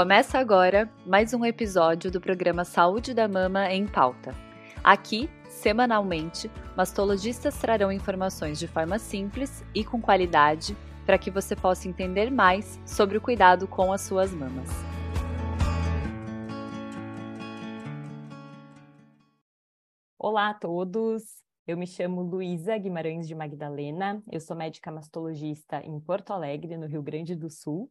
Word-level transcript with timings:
Começa 0.00 0.38
agora 0.38 0.90
mais 1.04 1.34
um 1.34 1.44
episódio 1.44 2.10
do 2.10 2.22
programa 2.22 2.64
Saúde 2.64 3.12
da 3.12 3.28
Mama 3.28 3.70
em 3.70 3.86
Pauta. 3.86 4.34
Aqui, 4.82 5.28
semanalmente, 5.46 6.50
mastologistas 6.74 7.58
trarão 7.58 7.92
informações 7.92 8.58
de 8.58 8.66
forma 8.66 8.98
simples 8.98 9.62
e 9.74 9.84
com 9.84 10.00
qualidade 10.00 10.74
para 11.04 11.18
que 11.18 11.30
você 11.30 11.54
possa 11.54 11.86
entender 11.86 12.30
mais 12.30 12.80
sobre 12.86 13.18
o 13.18 13.20
cuidado 13.20 13.68
com 13.68 13.92
as 13.92 14.00
suas 14.00 14.32
mamas. 14.32 14.70
Olá 20.18 20.48
a 20.48 20.54
todos, 20.54 21.24
eu 21.66 21.76
me 21.76 21.86
chamo 21.86 22.22
Luísa 22.22 22.78
Guimarães 22.78 23.28
de 23.28 23.34
Magdalena, 23.34 24.22
eu 24.32 24.40
sou 24.40 24.56
médica 24.56 24.90
mastologista 24.90 25.82
em 25.84 26.00
Porto 26.00 26.32
Alegre, 26.32 26.78
no 26.78 26.86
Rio 26.86 27.02
Grande 27.02 27.34
do 27.36 27.50
Sul, 27.50 27.90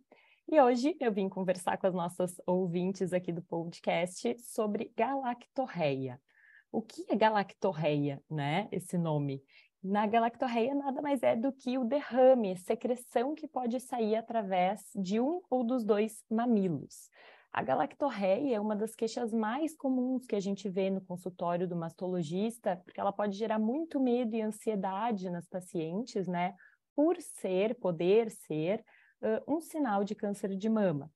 e 0.51 0.59
hoje 0.59 0.97
eu 0.99 1.11
vim 1.11 1.29
conversar 1.29 1.77
com 1.77 1.85
as 1.85 1.93
nossas 1.93 2.41
ouvintes 2.43 3.13
aqui 3.13 3.31
do 3.31 3.43
podcast 3.43 4.35
sobre 4.39 4.91
galactorreia. 4.97 6.19
O 6.71 6.81
que 6.81 7.05
é 7.07 7.15
galactorreia, 7.15 8.19
né? 8.27 8.67
Esse 8.71 8.97
nome. 8.97 9.43
Na 9.83 10.07
galactorreia 10.07 10.73
nada 10.73 11.03
mais 11.03 11.21
é 11.21 11.35
do 11.35 11.51
que 11.51 11.77
o 11.77 11.83
derrame, 11.83 12.57
secreção 12.57 13.35
que 13.35 13.47
pode 13.47 13.79
sair 13.79 14.15
através 14.15 14.89
de 14.95 15.19
um 15.19 15.39
ou 15.51 15.63
dos 15.63 15.83
dois 15.83 16.23
mamilos. 16.27 17.09
A 17.53 17.61
galactorreia 17.61 18.55
é 18.55 18.59
uma 18.59 18.75
das 18.75 18.95
queixas 18.95 19.31
mais 19.31 19.75
comuns 19.75 20.25
que 20.25 20.35
a 20.35 20.39
gente 20.39 20.67
vê 20.67 20.89
no 20.89 21.01
consultório 21.01 21.67
do 21.67 21.75
mastologista, 21.75 22.81
porque 22.83 22.99
ela 22.99 23.13
pode 23.13 23.37
gerar 23.37 23.59
muito 23.59 23.99
medo 23.99 24.35
e 24.35 24.41
ansiedade 24.41 25.29
nas 25.29 25.47
pacientes, 25.47 26.27
né? 26.27 26.55
Por 26.95 27.17
ser, 27.21 27.75
poder 27.75 28.31
ser, 28.31 28.83
uh, 29.21 29.53
um 29.55 29.61
sinal 29.61 30.03
de 30.03 30.15
câncer 30.15 30.55
de 30.55 30.69
mama. 30.69 31.11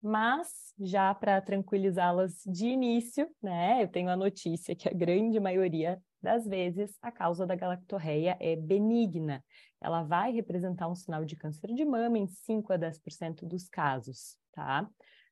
Mas, 0.00 0.72
já 0.78 1.12
para 1.12 1.40
tranquilizá-las 1.40 2.42
de 2.46 2.68
início, 2.68 3.28
né, 3.42 3.82
eu 3.82 3.88
tenho 3.88 4.08
a 4.08 4.16
notícia 4.16 4.76
que 4.76 4.88
a 4.88 4.92
grande 4.92 5.40
maioria 5.40 6.00
das 6.22 6.46
vezes 6.46 6.96
a 7.02 7.10
causa 7.10 7.46
da 7.46 7.54
galactorreia 7.54 8.36
é 8.40 8.54
benigna. 8.54 9.44
Ela 9.80 10.02
vai 10.02 10.32
representar 10.32 10.88
um 10.88 10.94
sinal 10.94 11.24
de 11.24 11.36
câncer 11.36 11.74
de 11.74 11.84
mama 11.84 12.18
em 12.18 12.26
5 12.26 12.72
a 12.72 12.78
10% 12.78 13.46
dos 13.46 13.68
casos, 13.68 14.36
tá? 14.52 14.88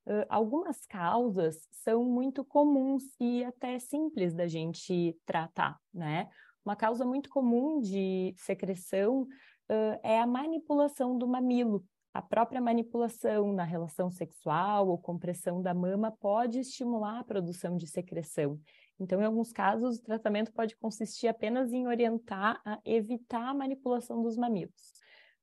Uh, 0.06 0.24
algumas 0.28 0.86
causas 0.86 1.66
são 1.70 2.04
muito 2.04 2.44
comuns 2.44 3.02
e 3.20 3.44
até 3.44 3.78
simples 3.78 4.32
da 4.32 4.46
gente 4.46 5.16
tratar, 5.24 5.78
né? 5.92 6.28
Uma 6.64 6.76
causa 6.76 7.04
muito 7.04 7.28
comum 7.28 7.80
de 7.80 8.34
secreção 8.36 9.22
uh, 9.22 10.00
é 10.02 10.20
a 10.20 10.26
manipulação 10.26 11.18
do 11.18 11.26
mamilo, 11.26 11.84
a 12.16 12.22
própria 12.22 12.62
manipulação 12.62 13.52
na 13.52 13.62
relação 13.62 14.10
sexual 14.10 14.88
ou 14.88 14.96
compressão 14.96 15.60
da 15.60 15.74
mama 15.74 16.10
pode 16.10 16.58
estimular 16.60 17.18
a 17.18 17.24
produção 17.24 17.76
de 17.76 17.86
secreção. 17.86 18.58
Então, 18.98 19.20
em 19.20 19.24
alguns 19.26 19.52
casos, 19.52 19.98
o 19.98 20.02
tratamento 20.02 20.50
pode 20.50 20.74
consistir 20.78 21.28
apenas 21.28 21.74
em 21.74 21.86
orientar 21.86 22.58
a 22.64 22.78
evitar 22.86 23.50
a 23.50 23.54
manipulação 23.54 24.22
dos 24.22 24.34
mamilos. 24.34 24.94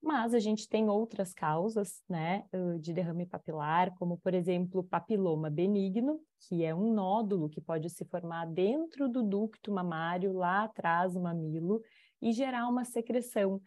Mas 0.02 0.34
a 0.34 0.40
gente 0.40 0.68
tem 0.68 0.90
outras 0.90 1.32
causas, 1.32 2.04
né, 2.10 2.44
de 2.80 2.92
derrame 2.92 3.28
papilar, 3.28 3.94
como, 3.96 4.18
por 4.18 4.34
exemplo, 4.34 4.84
papiloma 4.84 5.52
benigno, 5.52 6.20
que 6.40 6.66
é 6.66 6.74
um 6.74 6.92
nódulo 6.92 7.48
que 7.48 7.62
pode 7.62 7.88
se 7.90 8.04
formar 8.04 8.46
dentro 8.46 9.08
do 9.08 9.22
ducto 9.22 9.72
mamário, 9.72 10.34
lá 10.34 10.64
atrás 10.64 11.14
do 11.14 11.22
mamilo, 11.22 11.82
e 12.20 12.34
gerar 12.34 12.68
uma 12.68 12.84
secreção. 12.84 13.62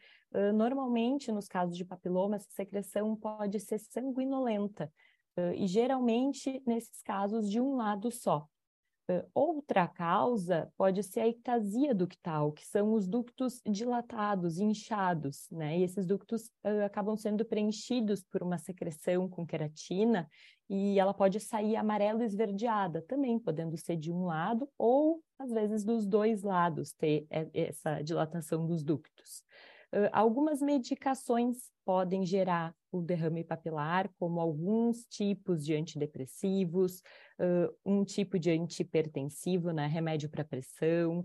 Normalmente, 0.55 1.33
nos 1.33 1.49
casos 1.49 1.77
de 1.77 1.85
papiloma, 1.85 2.37
essa 2.37 2.51
secreção 2.51 3.17
pode 3.17 3.59
ser 3.59 3.79
sanguinolenta, 3.79 4.93
uh, 5.39 5.53
e 5.55 5.67
geralmente, 5.67 6.63
nesses 6.67 7.03
casos, 7.03 7.51
de 7.51 7.61
um 7.61 7.77
lado 7.77 8.11
só. 8.11 8.47
Uh, 9.09 9.23
outra 9.33 9.87
causa 9.87 10.69
pode 10.77 11.03
ser 11.05 11.21
a 11.21 11.29
ectasia 11.29 11.95
ductal, 11.95 12.53
que 12.53 12.67
são 12.67 12.93
os 12.93 13.07
ductos 13.07 13.63
dilatados, 13.65 14.59
inchados, 14.59 15.47
né? 15.51 15.79
E 15.79 15.85
esses 15.85 16.05
ductos 16.05 16.51
acabam 16.85 17.17
sendo 17.17 17.45
preenchidos 17.45 18.25
por 18.25 18.43
uma 18.43 18.59
secreção 18.59 19.29
com 19.29 19.47
queratina 19.47 20.29
e 20.69 20.99
ela 20.99 21.15
pode 21.15 21.39
sair 21.39 21.77
amarelo 21.77 22.23
esverdeada, 22.23 23.01
também 23.03 23.39
podendo 23.39 23.77
ser 23.77 23.97
de 23.97 24.11
um 24.11 24.25
lado 24.25 24.69
ou, 24.77 25.23
às 25.39 25.53
vezes, 25.53 25.85
dos 25.85 26.05
dois 26.05 26.43
lados, 26.43 26.93
ter 26.93 27.29
essa 27.55 28.03
dilatação 28.03 28.67
dos 28.67 28.83
ductos. 28.83 29.46
Algumas 30.13 30.61
medicações 30.61 31.71
podem 31.85 32.25
gerar 32.27 32.75
o 32.91 33.01
derrame 33.01 33.45
papilar, 33.45 34.11
como 34.19 34.41
alguns 34.41 35.05
tipos 35.07 35.65
de 35.65 35.75
antidepressivos, 35.75 37.03
um 37.85 38.05
tipo 38.05 38.39
de 38.39 38.51
antihipertensivo, 38.51 39.71
né, 39.71 39.87
remédio 39.87 40.29
para 40.29 40.45
pressão, 40.45 41.25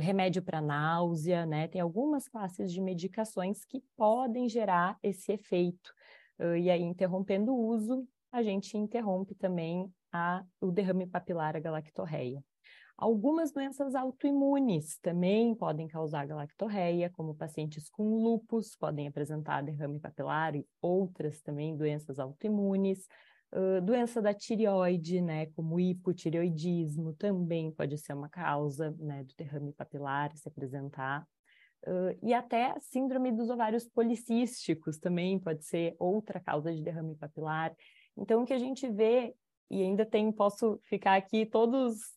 remédio 0.00 0.42
para 0.42 0.60
náusea, 0.60 1.46
né, 1.46 1.68
tem 1.68 1.80
algumas 1.80 2.28
classes 2.28 2.72
de 2.72 2.80
medicações 2.80 3.64
que 3.64 3.82
podem 3.96 4.48
gerar 4.48 4.98
esse 5.02 5.32
efeito. 5.32 5.92
e 6.38 6.70
aí, 6.70 6.82
interrompendo 6.82 7.52
o 7.52 7.66
uso, 7.66 8.06
a 8.30 8.42
gente 8.42 8.76
interrompe 8.76 9.34
também 9.34 9.90
a, 10.12 10.44
o 10.60 10.70
derrame 10.70 11.06
papilar, 11.06 11.56
a 11.56 11.60
galactorreia. 11.60 12.42
Algumas 12.98 13.52
doenças 13.52 13.94
autoimunes 13.94 14.98
também 15.00 15.54
podem 15.54 15.86
causar 15.86 16.26
galactorreia, 16.26 17.10
como 17.10 17.34
pacientes 17.34 17.90
com 17.90 18.22
lupus 18.22 18.74
podem 18.74 19.06
apresentar 19.06 19.62
derrame 19.62 20.00
papilar 20.00 20.56
e 20.56 20.66
outras 20.80 21.42
também 21.42 21.76
doenças 21.76 22.18
autoimunes. 22.18 23.06
Uh, 23.52 23.82
doença 23.82 24.22
da 24.22 24.32
tireoide, 24.32 25.20
né, 25.20 25.46
como 25.54 25.78
hipotireoidismo, 25.78 27.12
também 27.12 27.70
pode 27.70 27.98
ser 27.98 28.14
uma 28.14 28.30
causa, 28.30 28.90
né, 28.98 29.22
do 29.24 29.34
derrame 29.36 29.72
papilar 29.74 30.34
se 30.34 30.48
apresentar. 30.48 31.26
Uh, 31.86 32.18
e 32.22 32.32
até 32.32 32.74
síndrome 32.80 33.30
dos 33.30 33.50
ovários 33.50 33.86
policísticos 33.86 34.98
também 34.98 35.38
pode 35.38 35.64
ser 35.66 35.94
outra 35.98 36.40
causa 36.40 36.72
de 36.74 36.82
derrame 36.82 37.14
papilar. 37.14 37.76
Então, 38.16 38.42
o 38.42 38.46
que 38.46 38.54
a 38.54 38.58
gente 38.58 38.88
vê, 38.88 39.34
e 39.70 39.82
ainda 39.82 40.06
tem, 40.06 40.32
posso 40.32 40.80
ficar 40.84 41.16
aqui 41.16 41.44
todos 41.44 42.16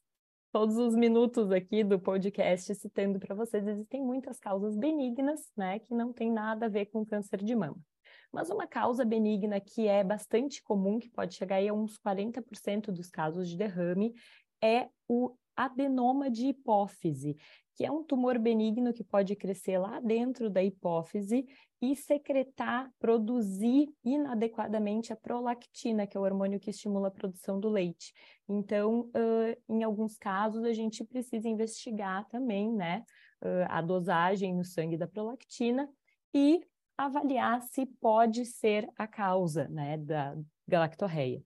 todos 0.52 0.78
os 0.78 0.96
minutos 0.96 1.52
aqui 1.52 1.84
do 1.84 2.00
podcast 2.00 2.74
citando 2.76 3.20
para 3.20 3.36
vocês, 3.36 3.68
existem 3.68 4.02
muitas 4.02 4.40
causas 4.40 4.76
benignas, 4.76 5.52
né, 5.56 5.80
que 5.80 5.94
não 5.94 6.12
tem 6.12 6.32
nada 6.32 6.66
a 6.66 6.70
ver 6.70 6.88
com 6.88 7.06
câncer 7.06 7.44
de 7.44 7.56
mama. 7.56 7.78
Mas 8.32 8.50
uma 8.50 8.68
causa 8.68 9.04
benigna 9.04 9.60
que 9.60 9.88
é 9.88 10.04
bastante 10.04 10.62
comum, 10.64 11.00
que 11.00 11.10
pode 11.10 11.36
chegar 11.36 11.58
a 11.58 11.74
uns 11.74 11.98
40% 11.98 12.92
dos 12.92 13.10
casos 13.10 13.50
de 13.50 13.58
derrame, 13.58 14.14
é 14.64 14.90
o 15.08 15.36
adenoma 15.56 16.30
de 16.32 16.48
hipófise, 16.48 17.36
que 17.76 17.86
é 17.86 17.92
um 17.92 18.04
tumor 18.04 18.40
benigno 18.40 18.94
que 18.94 19.04
pode 19.04 19.36
crescer 19.36 19.78
lá 19.78 20.00
dentro 20.00 20.50
da 20.50 20.64
hipófise 20.64 21.46
e 21.82 21.96
secretar, 21.96 22.90
produzir 22.98 23.90
inadequadamente 24.04 25.12
a 25.12 25.18
prolactina, 25.18 26.08
que 26.08 26.16
é 26.16 26.20
o 26.20 26.24
hormônio 26.24 26.60
que 26.60 26.70
estimula 26.70 27.10
a 27.10 27.12
produção 27.12 27.60
do 27.60 27.70
leite. 27.70 28.14
Então, 28.48 29.10
uh, 29.10 29.74
em 29.74 29.84
alguns 29.84 30.18
casos, 30.18 30.64
a 30.64 30.74
gente 30.74 31.04
precisa 31.04 31.48
investigar 31.48 32.26
também, 32.28 32.74
né, 32.74 33.04
uh, 33.42 33.68
a 33.70 33.82
dosagem 33.82 34.56
no 34.56 34.64
sangue 34.64 34.98
da 34.98 35.08
prolactina 35.08 35.90
e 36.34 36.62
avaliar 36.98 37.62
se 37.62 37.86
pode 37.86 38.46
ser 38.46 38.90
a 38.98 39.08
causa, 39.08 39.68
né, 39.70 39.98
da 39.98 40.38
galactorreia. 40.68 41.42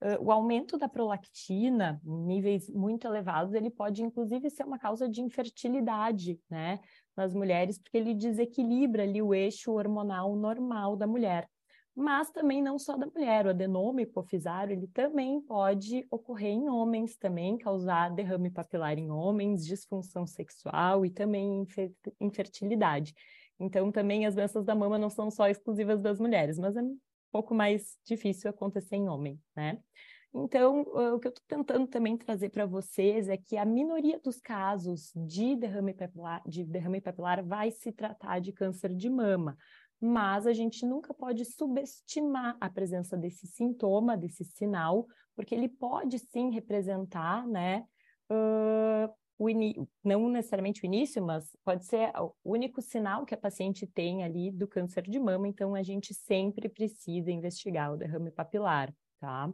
Uh, 0.00 0.22
o 0.24 0.30
aumento 0.30 0.78
da 0.78 0.88
prolactina, 0.88 2.00
em 2.06 2.24
níveis 2.24 2.70
muito 2.70 3.06
elevados, 3.06 3.52
ele 3.52 3.68
pode 3.68 4.02
inclusive 4.02 4.48
ser 4.48 4.64
uma 4.64 4.78
causa 4.78 5.08
de 5.08 5.20
infertilidade, 5.20 6.40
né, 6.48 6.78
nas 7.16 7.34
mulheres, 7.34 7.78
porque 7.78 7.98
ele 7.98 8.14
desequilibra 8.14 9.02
ali 9.02 9.20
o 9.20 9.34
eixo 9.34 9.72
hormonal 9.72 10.36
normal 10.36 10.94
da 10.96 11.06
mulher. 11.06 11.48
Mas 12.00 12.30
também 12.30 12.62
não 12.62 12.78
só 12.78 12.96
da 12.96 13.08
mulher, 13.08 13.44
o 13.44 13.50
adenoma 13.50 14.00
hipofisário, 14.00 14.72
ele 14.72 14.86
também 14.86 15.40
pode 15.40 16.06
ocorrer 16.08 16.52
em 16.52 16.68
homens 16.68 17.16
também, 17.16 17.58
causar 17.58 18.14
derrame 18.14 18.52
papilar 18.52 18.96
em 18.96 19.10
homens, 19.10 19.66
disfunção 19.66 20.24
sexual 20.24 21.04
e 21.04 21.10
também 21.10 21.66
infertilidade. 22.20 23.12
Então, 23.58 23.90
também 23.90 24.26
as 24.26 24.36
doenças 24.36 24.64
da 24.64 24.76
mama 24.76 24.96
não 24.96 25.10
são 25.10 25.28
só 25.28 25.48
exclusivas 25.48 26.00
das 26.00 26.20
mulheres, 26.20 26.56
mas 26.56 26.76
é 26.76 26.82
pouco 27.30 27.54
mais 27.54 27.98
difícil 28.04 28.50
acontecer 28.50 28.96
em 28.96 29.08
homem, 29.08 29.40
né? 29.56 29.78
Então, 30.34 30.82
o 30.82 31.18
que 31.18 31.26
eu 31.26 31.30
estou 31.30 31.44
tentando 31.48 31.86
também 31.86 32.16
trazer 32.16 32.50
para 32.50 32.66
vocês 32.66 33.28
é 33.28 33.36
que 33.36 33.56
a 33.56 33.64
minoria 33.64 34.20
dos 34.20 34.38
casos 34.38 35.10
de 35.16 35.56
derrame 35.56 35.94
papilar, 35.94 36.42
de 36.46 36.64
derrame 36.64 37.00
papilar 37.00 37.42
vai 37.44 37.70
se 37.70 37.90
tratar 37.90 38.38
de 38.38 38.52
câncer 38.52 38.94
de 38.94 39.08
mama, 39.08 39.56
mas 40.00 40.46
a 40.46 40.52
gente 40.52 40.84
nunca 40.84 41.14
pode 41.14 41.44
subestimar 41.44 42.56
a 42.60 42.68
presença 42.68 43.16
desse 43.16 43.46
sintoma, 43.46 44.16
desse 44.16 44.44
sinal, 44.44 45.06
porque 45.34 45.54
ele 45.54 45.68
pode 45.68 46.18
sim 46.18 46.50
representar, 46.50 47.46
né, 47.46 47.84
uh, 48.30 49.12
o 49.38 49.48
não 50.02 50.28
necessariamente 50.28 50.82
o 50.82 50.86
início, 50.86 51.24
mas 51.24 51.56
pode 51.64 51.86
ser 51.86 52.10
o 52.18 52.34
único 52.44 52.82
sinal 52.82 53.24
que 53.24 53.34
a 53.34 53.38
paciente 53.38 53.86
tem 53.86 54.24
ali 54.24 54.50
do 54.50 54.66
câncer 54.66 55.02
de 55.02 55.18
mama, 55.18 55.46
então 55.46 55.74
a 55.74 55.82
gente 55.82 56.12
sempre 56.12 56.68
precisa 56.68 57.30
investigar 57.30 57.92
o 57.92 57.96
derrame 57.96 58.30
papilar, 58.32 58.92
tá? 59.20 59.48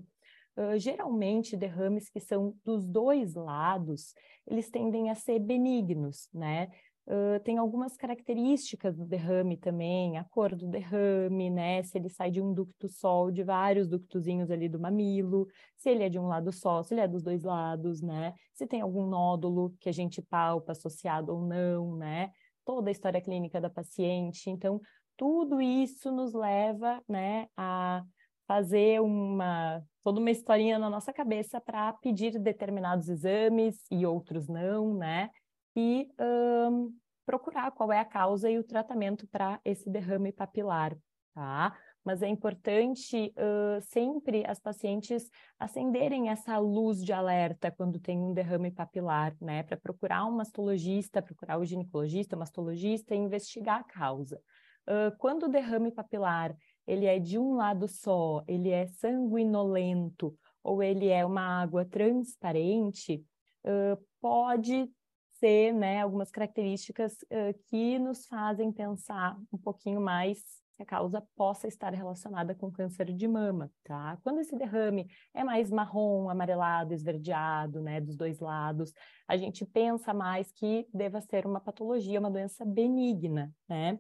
Uh, 0.56 0.78
geralmente, 0.78 1.56
derrames 1.56 2.08
que 2.08 2.20
são 2.20 2.56
dos 2.64 2.88
dois 2.88 3.34
lados, 3.34 4.14
eles 4.46 4.70
tendem 4.70 5.10
a 5.10 5.14
ser 5.14 5.38
benignos, 5.40 6.28
né? 6.32 6.70
Uh, 7.06 7.38
tem 7.44 7.58
algumas 7.58 7.96
características 7.98 8.96
do 8.96 9.04
derrame 9.04 9.58
também, 9.58 10.16
a 10.16 10.24
cor 10.24 10.56
do 10.56 10.66
derrame, 10.66 11.50
né? 11.50 11.82
Se 11.82 11.98
ele 11.98 12.08
sai 12.08 12.30
de 12.30 12.40
um 12.40 12.54
ducto 12.54 12.88
só 12.88 13.24
ou 13.24 13.30
de 13.30 13.42
vários 13.42 13.86
ductozinhos 13.86 14.50
ali 14.50 14.70
do 14.70 14.80
mamilo, 14.80 15.46
se 15.76 15.90
ele 15.90 16.04
é 16.04 16.08
de 16.08 16.18
um 16.18 16.26
lado 16.26 16.50
só, 16.50 16.82
se 16.82 16.94
ele 16.94 17.02
é 17.02 17.08
dos 17.08 17.22
dois 17.22 17.42
lados, 17.42 18.00
né? 18.00 18.32
Se 18.54 18.66
tem 18.66 18.80
algum 18.80 19.06
nódulo 19.06 19.74
que 19.78 19.88
a 19.90 19.92
gente 19.92 20.22
palpa 20.22 20.72
associado 20.72 21.34
ou 21.34 21.46
não, 21.46 21.94
né? 21.96 22.30
Toda 22.64 22.88
a 22.88 22.92
história 22.92 23.20
clínica 23.20 23.60
da 23.60 23.68
paciente. 23.68 24.48
Então, 24.48 24.80
tudo 25.16 25.60
isso 25.60 26.10
nos 26.10 26.32
leva, 26.32 27.02
né, 27.08 27.46
a 27.56 28.02
fazer 28.46 29.00
uma 29.00 29.82
toda 30.02 30.20
uma 30.20 30.30
historinha 30.30 30.78
na 30.78 30.90
nossa 30.90 31.12
cabeça 31.14 31.60
para 31.60 31.92
pedir 31.94 32.38
determinados 32.38 33.08
exames 33.08 33.76
e 33.90 34.04
outros 34.04 34.48
não, 34.48 34.94
né? 34.94 35.30
E 35.76 36.08
um, 36.20 36.94
procurar 37.26 37.70
qual 37.70 37.92
é 37.92 37.98
a 37.98 38.04
causa 38.04 38.50
e 38.50 38.58
o 38.58 38.64
tratamento 38.64 39.26
para 39.28 39.60
esse 39.64 39.88
derrame 39.88 40.32
papilar, 40.32 40.96
tá? 41.34 41.76
Mas 42.04 42.22
é 42.22 42.28
importante 42.28 43.32
uh, 43.36 43.80
sempre 43.80 44.44
as 44.46 44.60
pacientes 44.60 45.30
acenderem 45.58 46.28
essa 46.28 46.58
luz 46.58 47.02
de 47.02 47.12
alerta 47.12 47.70
quando 47.70 47.98
tem 47.98 48.18
um 48.18 48.34
derrame 48.34 48.70
papilar, 48.70 49.34
né? 49.40 49.62
Para 49.62 49.76
procurar 49.78 50.26
um 50.26 50.32
mastologista, 50.32 51.22
procurar 51.22 51.58
o 51.58 51.64
ginecologista, 51.64 52.36
o 52.36 52.38
mastologista 52.38 53.14
e 53.14 53.18
investigar 53.18 53.80
a 53.80 53.84
causa. 53.84 54.38
Uh, 54.86 55.16
quando 55.18 55.44
o 55.44 55.48
derrame 55.48 55.90
papilar 55.90 56.54
ele 56.86 57.06
é 57.06 57.18
de 57.18 57.38
um 57.38 57.54
lado 57.54 57.88
só, 57.88 58.44
ele 58.46 58.68
é 58.68 58.86
sanguinolento 58.86 60.36
ou 60.62 60.82
ele 60.82 61.08
é 61.08 61.24
uma 61.24 61.62
água 61.62 61.84
transparente, 61.84 63.24
uh, 63.64 64.02
pode 64.20 64.90
ser 65.38 65.72
né, 65.72 66.02
algumas 66.02 66.30
características 66.30 67.14
uh, 67.24 67.58
que 67.68 67.98
nos 67.98 68.26
fazem 68.26 68.72
pensar 68.72 69.36
um 69.52 69.58
pouquinho 69.58 70.00
mais 70.00 70.38
que 70.76 70.82
a 70.82 70.86
causa 70.86 71.22
possa 71.36 71.68
estar 71.68 71.92
relacionada 71.94 72.54
com 72.54 72.70
câncer 72.70 73.12
de 73.12 73.28
mama, 73.28 73.70
tá? 73.84 74.18
Quando 74.22 74.40
esse 74.40 74.56
derrame 74.56 75.06
é 75.32 75.44
mais 75.44 75.70
marrom, 75.70 76.28
amarelado, 76.28 76.92
esverdeado, 76.92 77.80
né, 77.80 78.00
dos 78.00 78.16
dois 78.16 78.40
lados, 78.40 78.92
a 79.28 79.36
gente 79.36 79.64
pensa 79.64 80.12
mais 80.12 80.50
que 80.52 80.86
deva 80.92 81.20
ser 81.20 81.46
uma 81.46 81.60
patologia, 81.60 82.18
uma 82.18 82.30
doença 82.30 82.64
benigna, 82.64 83.52
né? 83.68 83.98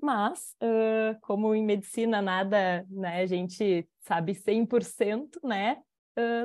Mas, 0.00 0.54
uh, 0.62 1.18
como 1.22 1.54
em 1.54 1.64
medicina 1.64 2.20
nada, 2.20 2.84
né, 2.90 3.22
a 3.22 3.26
gente 3.26 3.88
sabe 4.00 4.34
100%, 4.34 5.40
né? 5.42 5.80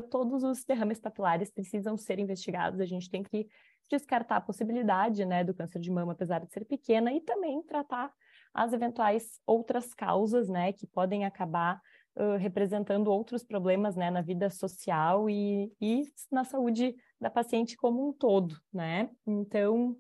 Todos 0.10 0.44
os 0.44 0.66
derrames 0.66 1.00
papilares 1.00 1.50
precisam 1.50 1.96
ser 1.96 2.20
investigados, 2.20 2.82
a 2.82 2.86
gente 2.86 3.10
tem 3.10 3.24
que 3.24 3.48
descartar 3.90 4.38
a 4.38 4.42
possibilidade 4.42 5.26
né, 5.26 5.44
do 5.44 5.54
câncer 5.54 5.80
de 5.80 5.92
mama, 5.92 6.14
apesar 6.14 6.40
de 6.40 6.52
ser 6.52 6.66
pequena, 6.66 7.12
e 7.12 7.22
também 7.22 7.62
tratar 7.64 8.12
as 8.54 8.74
eventuais 8.74 9.40
outras 9.46 9.94
causas 9.94 10.50
né, 10.50 10.74
que 10.74 10.88
podem 10.88 11.26
acabar 11.26 11.82
uh, 12.16 12.38
representando 12.38 13.08
outros 13.08 13.44
problemas 13.44 13.96
né, 13.96 14.10
na 14.10 14.22
vida 14.22 14.50
social 14.50 15.30
e, 15.30 15.72
e 15.80 16.04
na 16.32 16.44
saúde 16.44 16.96
da 17.20 17.30
paciente 17.30 17.78
como 17.78 18.10
um 18.10 18.14
todo. 18.14 18.56
Né? 18.74 19.10
Então, 19.26 19.98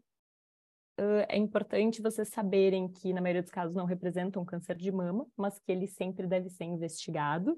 Uh, 1.00 1.26
é 1.30 1.38
importante 1.38 2.02
vocês 2.02 2.28
saberem 2.28 2.88
que, 2.88 3.12
na 3.12 3.22
maioria 3.22 3.42
dos 3.42 3.50
casos, 3.50 3.74
não 3.74 3.86
representam 3.86 4.46
câncer 4.46 4.76
de 4.76 4.92
mama, 4.92 5.26
mas 5.36 5.58
que 5.58 5.72
ele 5.72 5.88
sempre 5.88 6.28
deve 6.28 6.48
ser 6.50 6.66
investigado 6.66 7.58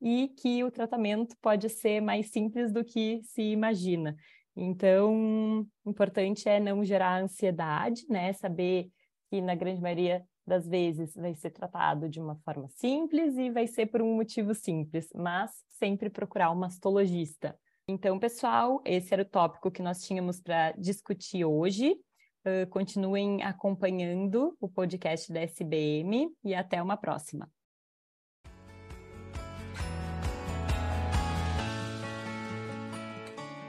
e 0.00 0.28
que 0.28 0.62
o 0.62 0.70
tratamento 0.70 1.36
pode 1.40 1.68
ser 1.68 2.00
mais 2.00 2.30
simples 2.30 2.72
do 2.72 2.84
que 2.84 3.20
se 3.24 3.42
imagina. 3.42 4.16
Então, 4.54 5.66
importante 5.84 6.48
é 6.48 6.58
não 6.58 6.84
gerar 6.84 7.22
ansiedade, 7.22 8.06
né? 8.08 8.32
Saber 8.32 8.88
que 9.30 9.40
na 9.40 9.54
grande 9.54 9.80
maioria 9.80 10.24
das 10.46 10.66
vezes 10.66 11.14
vai 11.14 11.34
ser 11.34 11.50
tratado 11.50 12.08
de 12.08 12.20
uma 12.20 12.36
forma 12.36 12.68
simples 12.68 13.36
e 13.36 13.50
vai 13.50 13.66
ser 13.66 13.86
por 13.86 14.00
um 14.00 14.14
motivo 14.14 14.54
simples, 14.54 15.08
mas 15.14 15.50
sempre 15.68 16.08
procurar 16.08 16.50
um 16.50 16.54
mastologista. 16.54 17.58
Então, 17.88 18.18
pessoal, 18.18 18.80
esse 18.84 19.12
era 19.12 19.22
o 19.22 19.28
tópico 19.28 19.70
que 19.70 19.82
nós 19.82 20.02
tínhamos 20.02 20.40
para 20.40 20.72
discutir 20.72 21.44
hoje. 21.44 21.96
Uh, 22.44 22.68
continuem 22.70 23.42
acompanhando 23.42 24.56
o 24.60 24.68
podcast 24.68 25.32
da 25.32 25.40
SBM 25.40 26.28
e 26.44 26.54
até 26.54 26.80
uma 26.80 26.96
próxima. 26.96 27.50